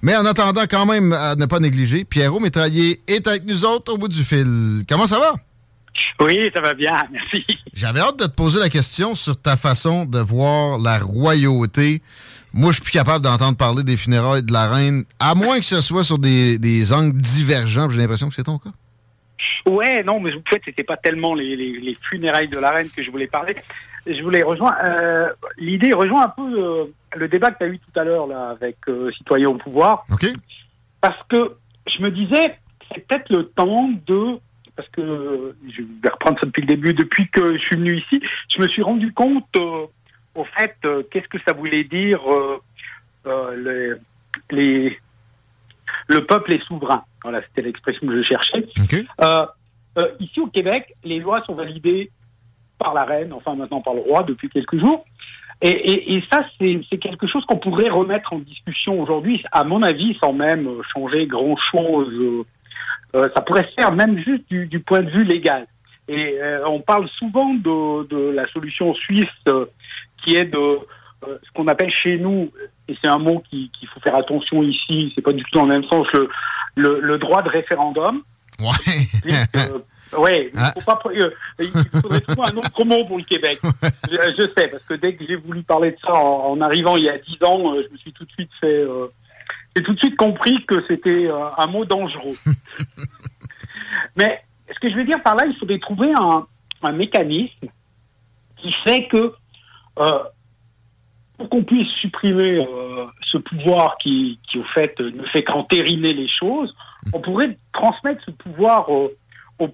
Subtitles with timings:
[0.00, 3.92] Mais en attendant, quand même, à ne pas négliger, Pierrot Métraillé est avec nous autres
[3.92, 4.84] au bout du fil.
[4.88, 5.34] Comment ça va?
[6.20, 7.44] Oui, ça va bien, merci.
[7.74, 12.02] J'avais hâte de te poser la question sur ta façon de voir la royauté
[12.54, 15.64] moi, je suis plus capable d'entendre parler des funérailles de la reine, à moins que
[15.64, 17.88] ce soit sur des, des angles divergents.
[17.88, 18.72] J'ai l'impression que c'est ton cas.
[19.66, 23.02] Ouais, non, mais en fait, c'était pas tellement les, les, funérailles de la reine que
[23.02, 23.54] je voulais parler.
[24.06, 24.76] Je voulais rejoindre.
[24.84, 28.26] Euh, L'idée rejoint un peu euh, le débat que tu as eu tout à l'heure
[28.26, 30.04] là avec euh, Citoyens au pouvoir.
[30.12, 30.26] Ok.
[31.00, 32.58] Parce que je me disais,
[32.92, 34.38] c'est peut-être le temps de
[34.74, 38.22] parce que je vais reprendre ça depuis le début, depuis que je suis venu ici,
[38.48, 40.74] je me suis rendu compte au fait,
[41.10, 42.22] qu'est-ce que ça voulait dire
[44.50, 44.98] les,
[46.08, 47.04] le peuple est souverain.
[47.22, 48.66] Voilà, c'était l'expression que je cherchais.
[50.20, 52.10] ici au Québec, les lois sont validées
[52.78, 55.04] par la reine, enfin maintenant par le roi depuis quelques jours.
[55.64, 60.32] Et, ça, c'est quelque chose qu'on pourrait remettre en discussion aujourd'hui, à mon avis, sans
[60.32, 62.44] même changer grand-chose.
[63.14, 65.68] ça pourrait se faire même juste du, point de vue légal.
[66.08, 69.28] Et on parle souvent de, de la solution suisse
[70.24, 70.80] qui est de
[71.26, 72.50] euh, ce qu'on appelle chez nous,
[72.92, 75.72] et c'est un mot qu'il faut faire attention ici, c'est pas du tout dans le
[75.72, 76.06] même sens,
[76.74, 78.22] le, le, droit de référendum.
[78.60, 78.68] Ouais.
[79.54, 80.72] Euh, ouais, il, ah.
[80.74, 83.58] faut pas, euh, il faudrait trouver un autre mot pour le Québec.
[84.10, 87.08] Je, sais, parce que dès que j'ai voulu parler de ça en, arrivant il y
[87.08, 88.84] a dix ans, je me suis tout de suite fait,
[89.74, 92.36] j'ai tout de suite compris que c'était un mot dangereux.
[94.16, 94.42] Mais
[94.72, 96.46] ce que je veux dire par là, il faudrait trouver un,
[96.82, 97.68] un mécanisme
[98.56, 99.32] qui fait que
[99.98, 100.22] euh,
[101.42, 106.28] pour qu'on puisse supprimer euh, ce pouvoir qui, qui, au fait, ne fait qu'entériner les
[106.28, 106.72] choses,
[107.12, 109.10] on pourrait transmettre ce pouvoir au,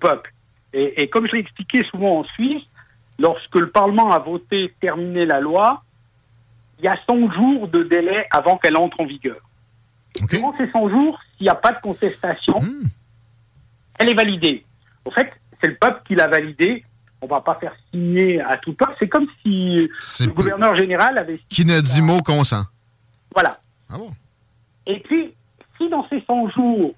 [0.00, 0.32] peuple.
[0.72, 2.62] Et, et, comme je l'ai expliqué souvent en Suisse,
[3.18, 5.82] lorsque le Parlement a voté terminer la loi,
[6.78, 9.40] il y a 100 jours de délai avant qu'elle entre en vigueur.
[10.30, 12.88] Durant ces 100 jours, s'il n'y a pas de contestation, hmm.
[13.98, 14.64] elle est validée.
[15.04, 15.30] Au fait,
[15.60, 16.84] c'est le peuple qui l'a validée
[17.20, 18.90] on va pas faire signer à tout temps.
[18.98, 19.88] C'est comme si
[20.20, 21.40] le gouverneur général avait...
[21.48, 22.62] Qui ne dit mot consent.
[23.34, 23.58] Voilà.
[23.90, 24.10] Ah bon?
[24.86, 25.32] Et puis,
[25.76, 26.94] si dans ces 100 jours,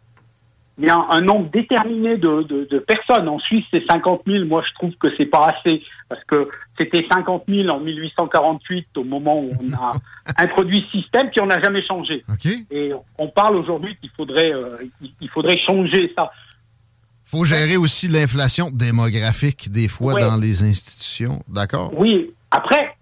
[0.78, 4.72] il y a un nombre déterminé de, personnes, en Suisse c'est 50 000, moi je
[4.75, 6.48] trouve que c'est pas assez, parce que
[6.78, 9.92] c'était 50 000 en 1848 au moment où on a
[10.38, 12.25] introduit ce système, qui on n'a jamais changé.
[12.70, 14.78] Et on parle aujourd'hui qu'il faudrait, euh,
[15.20, 16.32] il faudrait changer ça
[17.30, 21.92] faut gérer aussi l'inflation démographique des fois dans les institutions, d'accord?
[21.96, 22.34] Oui.
[22.50, 22.96] Après,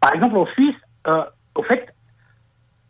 [0.00, 1.24] par exemple, en Suisse, euh,
[1.54, 1.92] au fait,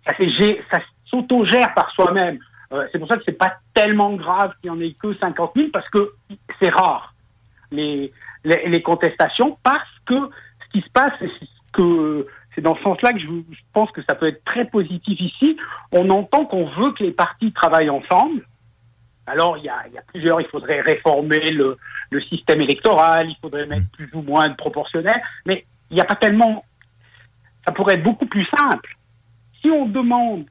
[0.07, 0.79] ça,
[1.11, 2.39] s'autogère par soi-même.
[2.73, 5.53] Euh, c'est pour ça que c'est pas tellement grave qu'il n'y en ait que 50
[5.57, 6.13] 000 parce que
[6.61, 7.15] c'est rare
[7.73, 8.13] les,
[8.45, 11.31] les, contestations parce que ce qui se passe, c'est
[11.73, 15.21] que c'est dans ce sens-là que je, je, pense que ça peut être très positif
[15.21, 15.57] ici.
[15.93, 18.45] On entend qu'on veut que les partis travaillent ensemble.
[19.29, 21.77] Alors, il y a, plusieurs, il faudrait réformer le,
[22.29, 23.97] système électoral, il faudrait mettre mm.
[23.97, 26.65] plus ou moins de proportionnel, mais il n'y a pas tellement...
[27.67, 28.97] Ça pourrait être beaucoup plus simple.
[29.61, 30.47] Si on demande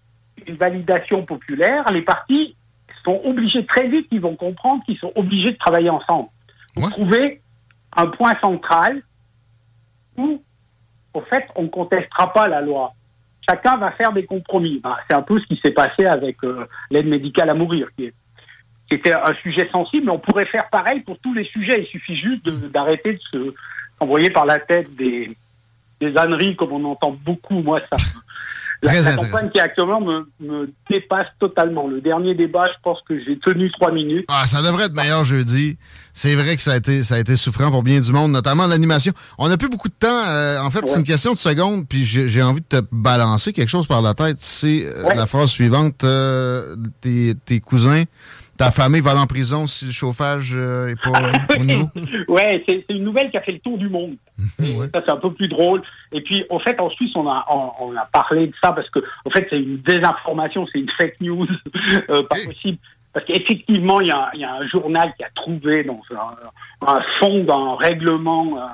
[0.46, 2.56] une validation populaire, les partis
[3.04, 6.30] sont obligés très vite, ils vont comprendre qu'ils sont obligés de travailler ensemble.
[6.92, 7.42] Trouver
[7.96, 9.02] un point central
[10.18, 10.42] où,
[11.14, 12.94] au fait, on ne contestera pas la loi.
[13.50, 14.80] Chacun va faire des compromis.
[14.84, 18.06] Ben, c'est un peu ce qui s'est passé avec euh, l'aide médicale à mourir, qui
[18.06, 18.14] est
[18.90, 21.84] qui était un sujet sensible, mais on pourrait faire pareil pour tous les sujets.
[21.84, 23.54] Il suffit juste d'arrêter de, se
[24.00, 25.36] envoyer par la tête des,
[26.00, 27.62] des âneries, comme on entend beaucoup.
[27.62, 27.98] Moi, ça,
[28.84, 31.88] La, campagne qui actuellement me, me dépasse totalement.
[31.88, 34.26] Le dernier débat, je pense que j'ai tenu trois minutes.
[34.28, 35.80] Ah, ça devrait être meilleur jeudi.
[36.14, 38.68] C'est vrai que ça a été ça a été souffrant pour bien du monde, notamment
[38.68, 39.14] l'animation.
[39.40, 40.08] On n'a plus beaucoup de temps.
[40.30, 43.52] euh, en fait, c'est une question de secondes, puis j'ai j'ai envie de te balancer
[43.52, 44.38] quelque chose par la tête.
[44.40, 45.16] C'est euh, Ouais.
[45.16, 48.04] la phrase suivante euh, tes, tes cousins,
[48.58, 51.12] ta famille va aller en prison si le chauffage euh, est pas
[51.60, 51.90] au niveau?
[52.28, 54.16] Ouais, c'est une nouvelle qui a fait le tour du monde.
[54.60, 54.88] Ouais.
[54.94, 55.82] Ça, c'est un peu plus drôle.
[56.12, 58.90] Et puis, en fait, en Suisse, on a, on, on a parlé de ça parce
[58.90, 61.48] que, en fait, c'est une désinformation, c'est une fake news,
[62.10, 62.78] euh, pas possible.
[63.14, 67.44] Parce qu'effectivement, il y, y a un journal qui a trouvé dans un, un fond
[67.44, 68.68] d'un règlement euh,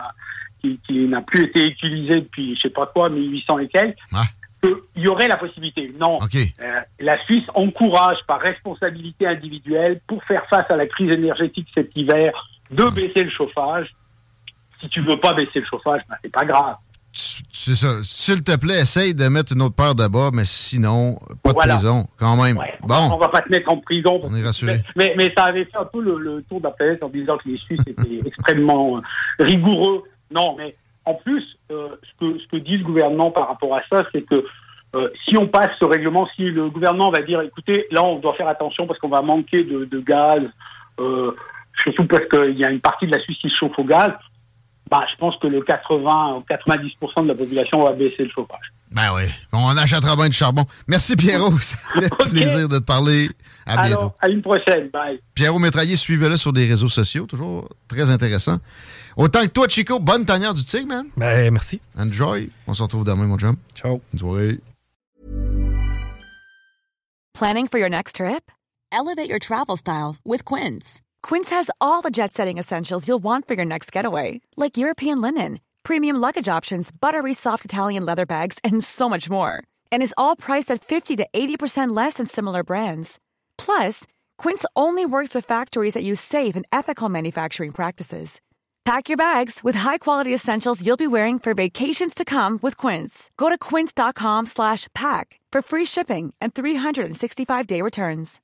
[0.61, 4.23] qui, qui n'a plus été utilisé depuis, je sais pas quoi, 1800 et quelques, Ah.
[4.63, 5.93] Qu'il y aurait la possibilité.
[5.99, 6.15] Non.
[6.17, 6.35] OK.
[6.35, 11.95] Euh, la Suisse encourage par responsabilité individuelle pour faire face à la crise énergétique cet
[11.95, 12.31] hiver
[12.71, 13.89] de baisser le chauffage.
[14.81, 16.75] Si tu veux pas baisser le chauffage, ben, c'est pas grave.
[17.15, 17.87] C'est ça.
[18.03, 21.75] S'il te plaît, essaye de mettre une autre paire bas, mais sinon, pas de Voilà.
[21.75, 22.57] prison, quand même.
[22.57, 24.19] Ouais, on, va, on Bon, va pas te mettre en prison.
[24.23, 24.81] On est rassuré.
[24.95, 27.09] Mais, mais, mais ça avait fait un peu le, le tour de la planète en
[27.09, 29.01] disant que les Suisses étaient extrêmement euh,
[29.39, 30.03] rigoureux.
[30.31, 30.75] Non, mais
[31.05, 34.21] en plus, euh, ce, que, ce que dit le gouvernement par rapport à ça, c'est
[34.21, 34.45] que
[34.95, 38.35] euh, si on passe ce règlement, si le gouvernement va dire, écoutez, là, on doit
[38.35, 40.41] faire attention parce qu'on va manquer de, de gaz,
[40.99, 41.31] euh,
[41.81, 44.11] surtout parce qu'il y a une partie de la Suisse qui se chauffe au gaz,
[44.89, 48.71] bah, je pense que le 80 ou 90% de la population va baisser le chauffage.
[48.91, 49.23] ben oui.
[49.51, 50.65] On achètera bien du charbon.
[50.87, 51.57] Merci Pierrot.
[51.59, 53.29] Ça fait plaisir de te parler.
[53.65, 53.99] À bientôt.
[53.99, 54.89] Alors, à une prochaine.
[54.89, 55.19] Bye.
[55.33, 58.57] Pierrot Métraillé, suivez-le sur des réseaux sociaux, toujours très intéressant.
[59.15, 61.07] Autant que toi, Chico, bonne tanière du tigre, man.
[61.15, 61.79] Ben, merci.
[61.97, 62.49] Enjoy.
[62.67, 63.55] On se retrouve demain, mon chum.
[63.75, 64.01] Ciao.
[64.11, 64.59] Bonne soirée.
[67.33, 68.51] Planning for your next trip?
[68.91, 71.01] Elevate your travel style with Quince.
[71.23, 75.19] Quince has all the jet setting essentials you'll want for your next getaway, like European
[75.19, 79.63] linen, premium luggage options, buttery soft Italian leather bags, and so much more.
[79.91, 83.19] And is all priced at 50 to 80% less than similar brands.
[83.65, 84.05] Plus,
[84.37, 88.41] Quince only works with factories that use safe and ethical manufacturing practices.
[88.85, 93.31] Pack your bags with high-quality essentials you'll be wearing for vacations to come with Quince.
[93.37, 98.41] Go to quince.com slash pack for free shipping and 365-day returns.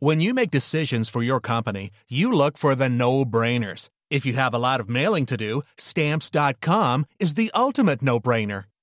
[0.00, 3.88] When you make decisions for your company, you look for the no-brainers.
[4.10, 8.64] If you have a lot of mailing to do, stamps.com is the ultimate no-brainer.